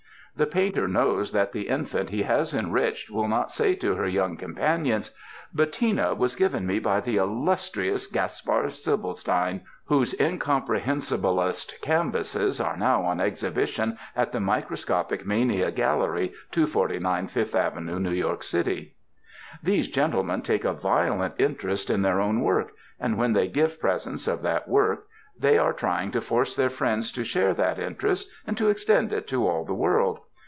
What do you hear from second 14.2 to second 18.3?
the Microscopic Mania Gallery, 249 Fifth Avenue, New